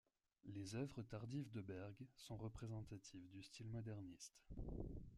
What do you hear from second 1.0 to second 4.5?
tardives de Berg son représentatives du style moderniste.